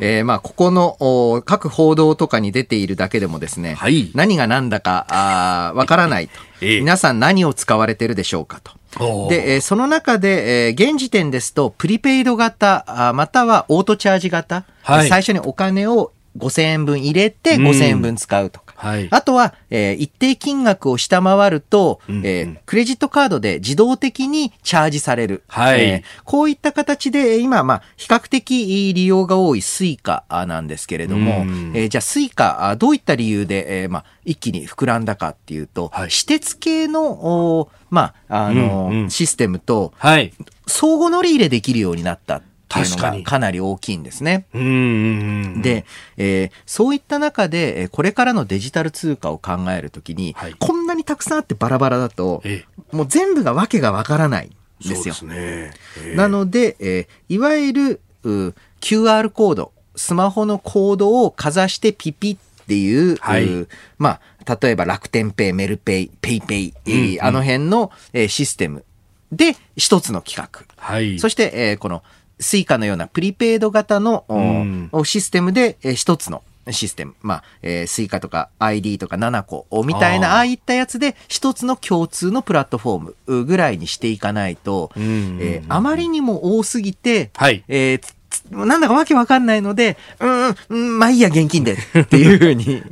[0.00, 4.10] えーまあ、ここのお各報道とかに出ているだけでもですね、はい。
[4.14, 6.32] 何が何だかわからないと、
[6.64, 6.80] ええ。
[6.80, 9.28] 皆さん何を使われてるでしょうかと。
[9.28, 15.08] で、えーその中で、えー現時点ですと、プリペイド型、あーまたはオートチャージ型、はい。
[15.08, 18.69] 最初にお金を5000円分入れてうん5000円分使うとか。
[18.80, 19.08] はい。
[19.10, 22.26] あとは、えー一定金額を下回ると、うんうん。
[22.26, 25.42] えークレジットカードで自動的にチャージされる。
[25.48, 25.80] はい。
[25.84, 31.72] えーこういった形で、えー今、まあ、比較的利用が多い Suica なんですけれども、うん。
[31.74, 36.10] えーじゃあ Suica、あどういった理由で、えーまあ、一気に膨らんだかっていうと、はい。
[36.10, 39.10] 私鉄系の、おーまあ、あの、うんうん。
[39.10, 40.32] システムとはい。
[40.66, 44.46] 相互乗り入れできるようになったっていうの確かにがかなり大きいんですね。
[44.52, 45.84] で、
[46.16, 55.14] えーそういった中で、えーこれからのデジタル通貨を考えるときに、はいこんなにたくさんあってバラバラだと、えもう全部がわけがわからないんですよ。
[55.14, 55.72] すね、え
[56.12, 68.84] えなので、えーいわゆるう QR コード、スマホのコードをかざしてピピっていう、はいうまあ、例えば楽天ペイ、メルペイ、 PayPay、えーうんうんあの辺の、えーシステム
[69.32, 70.64] で、一つの規格。
[70.76, 71.18] はい。
[71.18, 72.02] そして、えーこの
[72.40, 77.14] Suica のようなプリペイド型の、おうんシステムで、えー一つのシステム。
[77.22, 87.64] まあ、えースイカとか ID とか7個みたいな、あーああいったやつで一つの共通のプラットフォームうぐらいにしていかないと、うんうんうんえーあまりにも多すぎて、はい。
[87.68, 88.14] えー
[88.50, 92.82] なんだかわけわかんないので、うん、うんうん、まあいいや、現金でっていうふうに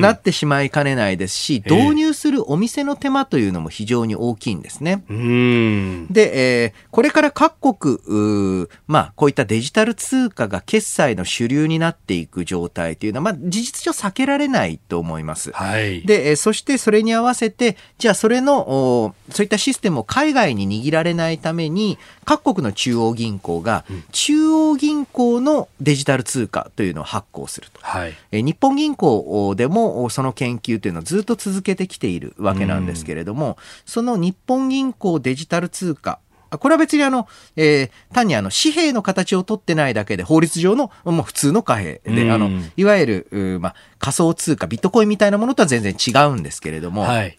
[0.00, 5.04] なってしまいかねないですし、ええ導入するお店の手間というのも非常に大きいんですね。
[5.08, 15.52] で、えーこれから各国、まあ、こういったデジタル通貨が決済の主流になっていく状態というのは、まあ、事実上避けられないと思います。
[15.52, 16.02] はい。
[16.02, 21.98] で、えーそしてそれに合わせて、じゃあそれの、おそういったシステムを海外に握られないために、
[22.28, 27.80] 各国の中央銀行が、中央銀行のデジタル通貨というのを発行すると。
[27.80, 28.14] はい。
[28.32, 33.56] えー日本銀行でもおその研究というのをずっと続けてきているわけなんですけれども、
[33.86, 36.18] その日本銀行デジタル通貨、
[36.50, 37.26] あこれは別にあの、
[37.56, 47.38] えー単にあの紙幣の形をとってないだけで法律上のもう普通の貨幣で、うんあの、いわゆる、まあ、仮想通貨、ビットコインみたいなものとは全然違うんですけれども、はい。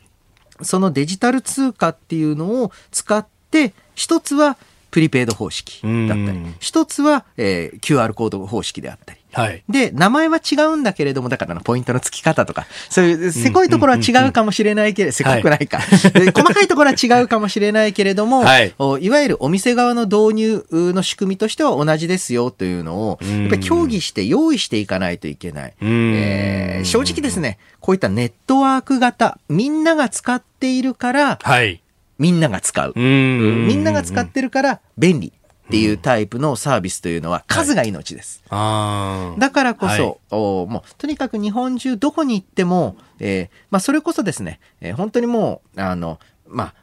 [0.64, 4.58] そのデジタル通貨っていうのを使って、一つは
[4.92, 9.64] プリペイド方式だったりうん、一つは、えー QR コード方式であったり、はい。
[9.70, 15.80] で、名前は違うんだけれども、だからポイントの付き方とか、そういう、せこいところは違うかもしれないけれど、せこくないか。
[16.14, 25.74] で 細かいところは違うかもしれないけれども、はいおいわゆるお店側の導入の仕組みとしては同じですよというのを、うんやっぱり協議して用意していかないといけない。
[25.82, 31.82] うんえー正直ですね、こういったネットワーク型、みんなが使っているから、はい。
[32.20, 32.94] みんなが使う。
[32.96, 33.68] うん。
[33.68, 38.44] みんなが使ってるから便利っていうタイプのサービスというのは数が命です。
[38.50, 39.40] ああ。
[39.40, 46.74] だからこそ、はいおもうとにかく日本中どこに行っても、えーまあ、それこそですね、えー本当にもうあの、まあ、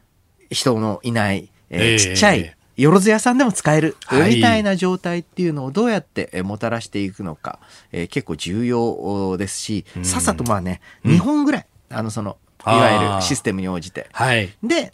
[0.50, 7.58] 人のいない、えーええちっちゃいよろず屋さんでも使える、はいみたいな状態っていうのをどうやってえーもたらしていくのか、
[7.92, 14.08] えー結構重要ですし、うんさっさとまあね、2本ぐらい、あのそのいわゆるシステムに応じて。
[14.12, 14.52] はい。
[14.62, 14.92] で、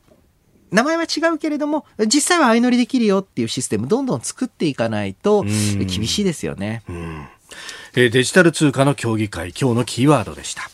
[0.72, 5.46] 名前は違うけれども、実際は相乗りできるよっていうシステムどんどん作っていかないとうん
[5.86, 6.82] 厳しいですよね。
[6.88, 7.26] うん
[7.94, 10.70] えーデジタル通貨の協議会、今日のキーワードでした。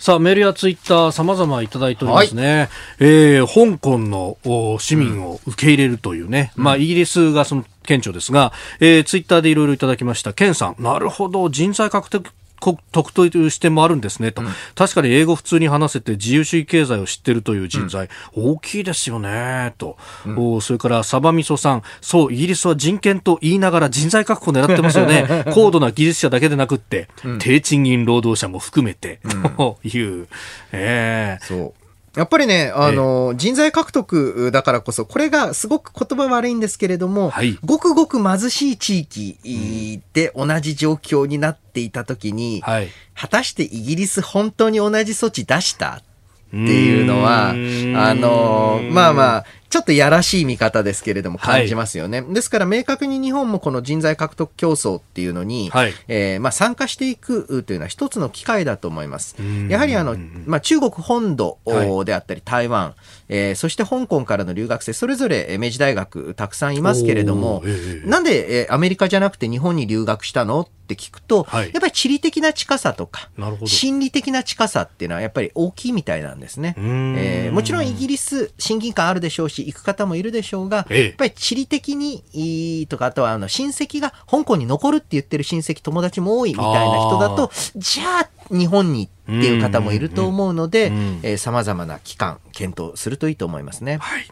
[0.00, 2.68] さあ、メールやツイッター様々いただいておりますね。
[2.98, 6.52] えー香港のお市民を受け入れるというね。
[6.56, 10.32] まあ、イギリスがその顕著ですが、えーツイッターでいろいろいただきました。
[10.32, 12.26] ケンさん、なるほど、人材獲得
[12.60, 14.42] こ得という視点もあるんですねと、
[14.74, 19.96] 確かに英語普通に話せて自由主義経済を知ってるという人材、大きいですよねと、
[20.36, 21.82] おそれからサバミソさん。
[22.00, 25.44] そうイギリスは人権と言いながら人材確保を狙ってますよね。
[25.52, 27.08] 高度な技術者だけでなくって、
[27.38, 29.20] 低賃金労働者も含めて、
[29.56, 30.28] と いう、
[30.72, 31.79] ええそう。
[32.16, 37.56] やっぱりね、あの、人材獲得だからこそ、これがすごく言葉悪いんですけれども、はい。
[37.64, 42.88] ごくごく貧しい地域で同じ状況になっていたときに、はい。
[43.14, 46.02] 果たしてイギリス本当に同じ措置出した
[46.50, 52.22] っていうのは、あの、まあまあ、ちょっとやらしい見方ですけれども感じますよね。
[52.22, 55.94] ですから明確に日本もこの人材獲得競争っていうのに、はい。
[56.08, 59.40] えーまあ参加していくというのは一つの機会だと思います。
[59.40, 59.68] ん。
[59.68, 60.16] やはりあの、
[60.46, 62.94] まあ中国本土はであったり台湾、
[63.28, 70.62] えーそして香港からの留学生、それぞれえー明治大学たくさんいますけれどもええなんで、えーアメリカじゃなくて日本に留学したの？
[70.62, 71.70] って聞くと、はい。
[71.72, 73.30] やっぱり地理的な近さとか
[73.64, 76.74] 心理的な近さっていうのはやっぱり大きいみたいなんですね。
[76.76, 93.98] えーもちろんイギリス、親近感あるでしょうし、行く方もいるでしょうが、ええやっぱり地理的にいいとか、あとはあの親戚が香港に残るって言ってる親戚、友達も多いみたいな人だと、じゃあ日本にっていう方もいると思うのでうんうんうん、えー様々な期間、検討するといいと思いますね。
[94.00, 94.30] はい。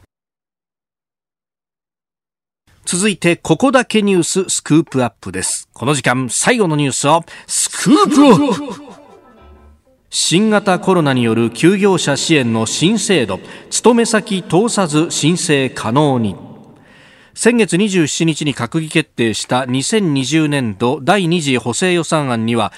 [2.85, 5.69] 続いて、ここだけニューススクープアップです。
[5.75, 9.08] この時間、最後のニュースを、スクープアップ
[10.11, 13.41] 新型コロナによる休業者支援の新制度、
[13.71, 16.37] 勤め先通さず申請可能に。
[17.35, 22.73] 先月27日に閣議決定した2020年度第2次補正予算案には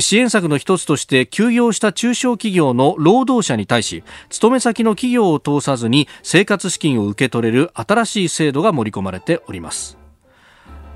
[0.00, 10.01] 支援策の一つとして休業した中小企業の労働者に対し勤め先の企業を通さずに生活資金を受け取れる新しい制度が盛り込まれております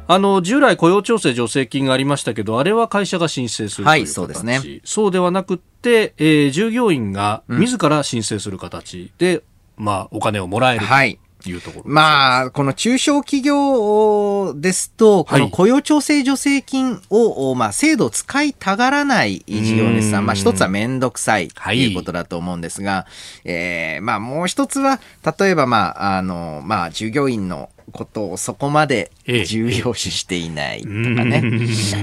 [0.08, 4.80] あの従来雇用調整助成金がありましたけどあれは会社が申請するという形、はいそうですね。
[4.84, 9.42] そうではなくって、えー従業員が自ら申請する形で、
[9.76, 11.18] まあ、お金をもらえる、はい。
[11.44, 11.84] いうところ。
[11.86, 23.06] まあ、この中小企業ですと、この雇用調整助成金を、まあ、制度を使いたがらない事業主さん、まあ、一つはめんどくさいということだと思うんですが、は
[23.44, 25.00] い、えー、まあ、もう一つは、
[25.38, 29.10] 例えば、まあ、あの、まあ、従業員のことをそこまで
[29.46, 31.42] 重要視していないとかね。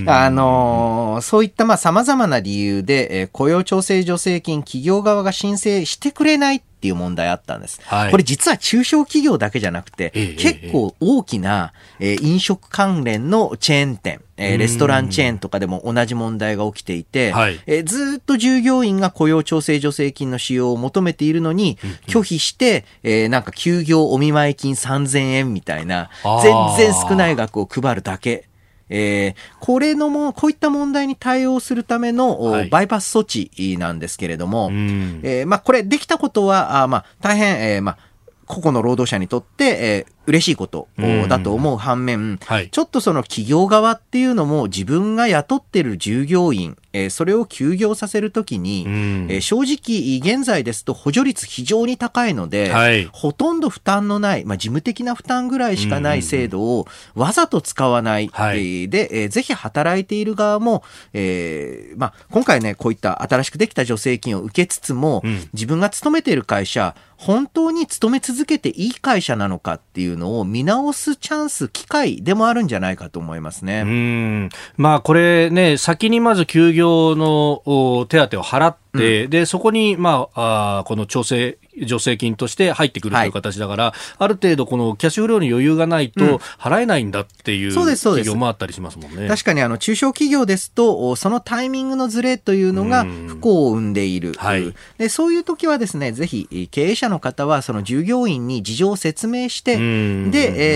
[0.07, 7.79] あのそういったまあ様々な理由で、えー、雇用調整助成金企業側が申請してくれないっていう問題あったんです。
[7.85, 11.71] はい、これ実は中小企業だけじゃなくて、結構大きな、
[12.01, 26.09] えー、飲食関連のチェーン店、えー、レストランチェーンとかでも同じ問題が起きていて、はい、えー、ずっと従業員が雇用調整助成金の使用を求めているのに、拒否して、えー、なんか休業お見舞い金3000円みたいな、
[26.43, 28.49] 全然少ない額を配るだけ
[28.89, 37.97] えー、これのも、こういった問題に対応するための、はい、バイパス措置なんですけれども、えー、まあ、これできたことは、あまあ、大変、えー、まあ、
[38.45, 40.87] 個々の労働者にとって、えー、嬉しいこと
[41.27, 60.83] だと思う反面、はい、ちょっとその企業側っていうのも自分が雇ってる従業員、えー、それを休業させるときに、えー、正直現在ですと補助率非常に高いので、はい、ほとんど負担のない、まあ、事務的な負担ぐらいしかない制度をわざと使わない、はい、で、えー、ぜひ働いている側も、
[61.13, 73.83] えーまあ、今回ね、こういった新しくできた助成金を受けつつも、うん、自分が勤めている会社、本当に勤め続けていい会社なのかっていうのを見直すチャンス、機会でもあるんじゃないかと思いますね。
[73.83, 74.49] うん。
[74.75, 89.27] まあこれね、先にまず休業の手当を払って、うん、で、そこに、まあ、あこの調整助成金として入ってくるという形だから、はい、ある程度このキャッシュフローに余裕がないと払えないんだっていう企業もあったりしますもんね。
[89.27, 94.33] 確かにあの中小企業ですと、そのタイミングのずれというのが不幸を生んでいる。
[94.37, 99.81] はい、でそういう時はですね、ぜひ経営者の方はその従業員に事情を説明して、で、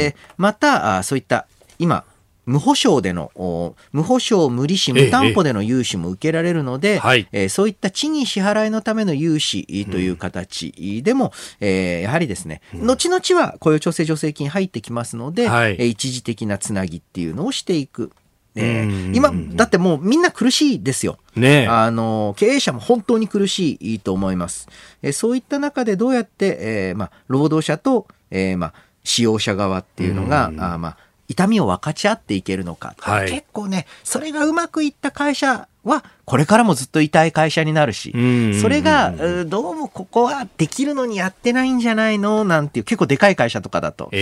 [0.05, 1.47] えー、またそういった
[1.79, 2.03] 今、
[2.47, 7.01] 無保証での、無保証、無利子、無担保での融資も受けられるので、
[7.33, 7.49] ええ。
[7.49, 18.11] そういった地に支払いのための融資という形でも、うん、えー、やはりですね、後々は雇用調整助成金入ってきますので、はい、一時的なつなぎっていうのをしていく。
[18.55, 21.17] えー、今、だってもうみんな苦しいですよ。
[21.35, 24.69] ねあの、経営者も本当に苦しいと思います。
[25.01, 28.73] えー、そういった中でどうやって、えー、まあ、労働者と、えー、まあ、
[29.03, 30.97] 使用者側っていうのが、あまあ、
[31.27, 38.13] 痛みを分かち合っていけるのか、はい、結構ねそれがうまくいった会社はこれからもずっといたい会社になるし、
[38.59, 39.13] それが、
[39.45, 44.15] どうもここはできるのにやってないんじゃないのなんていう結構でかい会社とかだとあ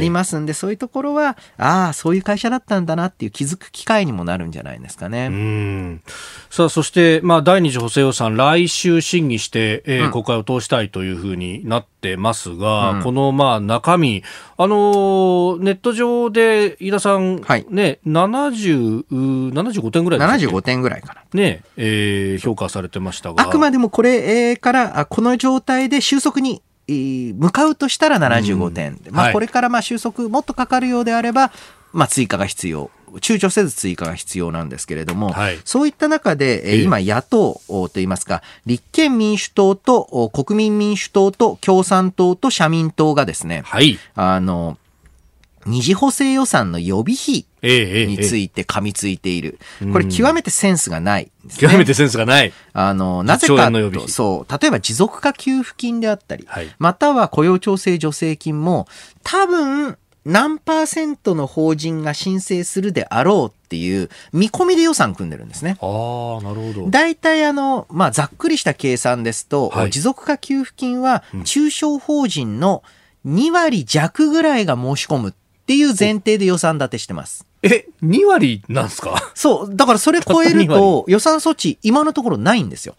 [0.00, 6.00] りますんで、えー、そういうところは、ああ、そういう会社だったんだなっていう気づく機会にもなるんじゃないですかね。
[6.50, 14.24] さあ、そして、まあ、第二次補正予算、来週審議して、えー、うん、国会を通したいというふうになってますが、うん、この、まあ、中身、
[14.56, 19.06] あのー、ネット上で、飯田さん、はい、ね、70、
[19.52, 21.22] 75点ぐらいですか、75点ぐらいかな。
[21.32, 23.42] ね、えー、評価されてましたが。
[23.42, 31.52] あくまでもこれからこの状態で収束に向かうとしたら75点、うん、まあ、これからまあ収束もっとかかるようであれば、
[31.92, 32.90] まあ、追加が必要。
[33.16, 44.78] 躊躇せず追加が必要なんですけれども、はい、そういった中で、えー、今野党といいますか、立憲民主党と国民民主党と共産党と社民党がですね、はい、あの、
[45.66, 49.58] 二次補正予算の予備費について噛みついている。
[49.92, 52.52] これ極めてセンスがないね、極めてセンスがない。
[52.72, 58.86] あの、なぜかと、そう、例えば持続化給付金であったり、はい、または雇用調整助成金も、
[59.22, 65.76] 多分、何パーセントの法人が申請するであろうっていう見込みで予算組んでるんですね。
[65.80, 66.90] ああ、なるほど。
[66.90, 72.84] 大体あの、まあ、ざっくりした計算ですと、はい、持続化給付金は中小法人の
[73.26, 75.32] 2割弱ぐらいが申し込むっ
[75.62, 77.46] っていう前提で予算立てしてます。
[77.62, 79.32] え、2割なんすか？
[79.34, 79.74] そう。
[79.76, 82.94] だからそれ超えると予算措置今のところないんですよ。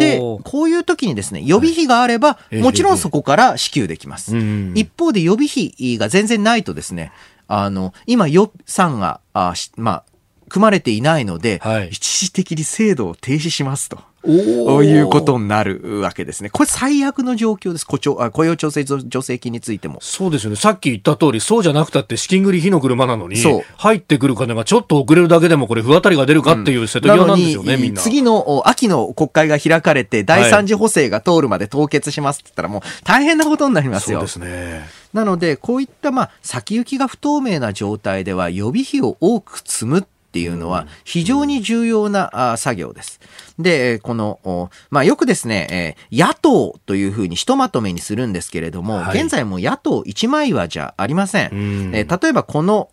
[0.00, 4.36] で、こういう時にですね、予備費があれば、もちろんそこから支給できます。
[4.74, 7.12] 一方で予備費が全然ないとですね、
[7.48, 10.04] あの、今予算が、あまあ、
[10.48, 13.98] 組まれていないので、はい、一時的に制度を停止しますと。
[14.26, 16.50] ういうことになるわけですね。
[16.50, 17.86] これ最悪の状況です。
[17.86, 17.98] 雇
[18.30, 19.98] 雇用調整助成金についても。
[20.02, 20.56] そうですよね。
[20.56, 23.36] さっき言った通り、そうじゃなくたって資金繰り火の車なのに、
[23.76, 28.02] 入ってくる金がちょっと遅れるだけでもこれ不当たりが出るかっていう瀬戸際なんですよね、うん、みんな。
[28.02, 34.26] 次の秋の国会が開かれて、第三次補正が通るまで凍結しますって言ったらもう大変なことになりますよ。
[34.26, 34.88] そうですね。
[35.12, 40.06] なので、こういったまあ先行きが不透明な状態では予備費を多く積む
[40.36, 43.20] っっていうのは非常に重要な作業です。
[43.58, 51.88] で、この、まあ、よくですね、えー、野党というふうにひとまとめにするんですけれども、はい、現在も野党一枚岩じゃありません。
[51.90, 52.90] んえー、例えばこの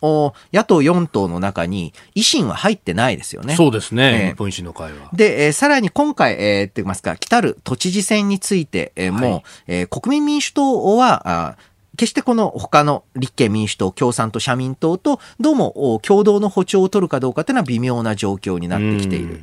[0.53, 3.57] 野党4党の中に維新は入ってないですよね。
[3.57, 5.09] そうですね、えー、日本維新の会は。
[5.11, 11.57] で、えー、さらに今回、えー、って言いますか、来たる都知事選について、えー、も、はい、えー、国民民主党は、あ
[11.95, 19.41] 決してこの他の立憲民主党、共産党、社民党とどうも共同の歩調を取るかどうかというのは微妙な状況になってきている。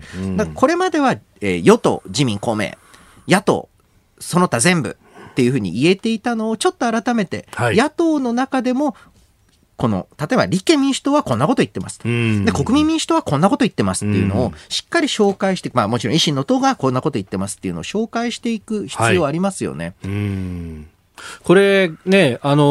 [0.54, 2.72] これまでは、えー、与党、自民、公明、
[3.28, 3.68] 野党、
[4.18, 4.96] その他全部
[5.30, 8.96] っていうふうに言えていたのをちょっと改めて、はい、野党の中でも
[9.80, 12.00] この、例えば立憲民主党はこんなこと言ってます。
[12.00, 19.94] で、国民民主党はこんなこと言ってますっていうのをしっかり紹介して、まあもちろん維新の党がこんなこと言ってますっていうのを紹介していく必要ありますよね。
[20.02, 20.89] はい
[21.42, 22.62] これね、あの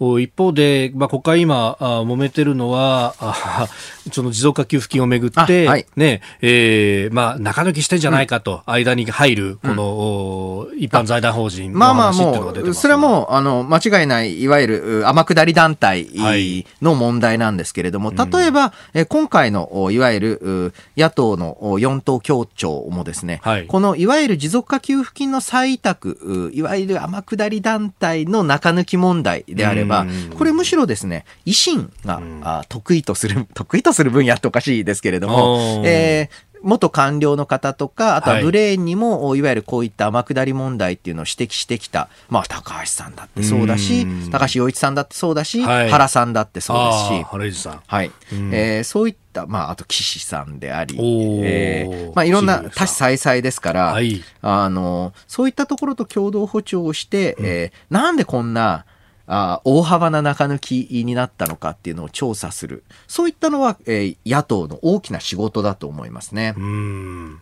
[0.00, 3.68] ー、一方で、まあ、国会今、あ揉めてるのは、あ
[4.12, 30.06] その持続化給付金をめぐって、はい、ね、えー、まあ、中抜きしてんじゃないかと、うん、間に入る、この、うん、一般財団法人まあまあもう、それはもう、あの、間違いない、いわゆる天下り団体の問題なんですけれども、はい、例えば、うん、今回の、いわゆる野党の4党協調もですね、はい、このいわゆる持続化給付金の再委託、いわゆる天下り団体の中抜き問題であれば、
[30.36, 47.82] これむしろですね、維新が、あ得意とする、得意とする分野っておかしいですけれども、えー、元官僚の方とか、あとはブレーンにも、はい、いわゆるこういった天下り問題っていうのを指摘してきた、まあ、高橋さんだってそうだし、高橋洋一さんだってそうだし、はい、原さんだってそうですし、原井さん。
[47.86, 48.10] はい。
[48.32, 50.96] えー、そういった、まあ、あと岸さんであり、
[51.42, 58.84] えー、まあ、いろんな多種再々ですから、はい、あの、そういったところと共同歩調をして、うん、えー、なんでこんな、
[59.32, 62.82] あ大幅な中抜きになったのかっていうのを調査する。
[63.06, 66.54] そういったのは、えー、野党の大きな仕事だと思いますね。
[66.56, 67.40] うん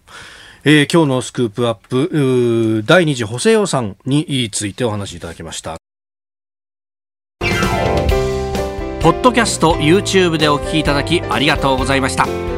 [0.64, 5.78] えー、今日のスクープアップ、第2次補正予算についてお話しいただきました。
[9.01, 12.57] ポッドキャスト YouTube でお聞きいただきありがとうございました。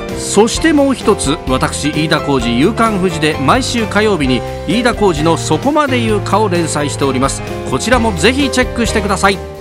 [0.21, 7.41] そしてもう一つ私飯田浩二夕刊富士で毎週火曜日に飯田浩二の「そこまで言うか」を連載しております。
[7.69, 9.60] こちらもぜひチェックしてください。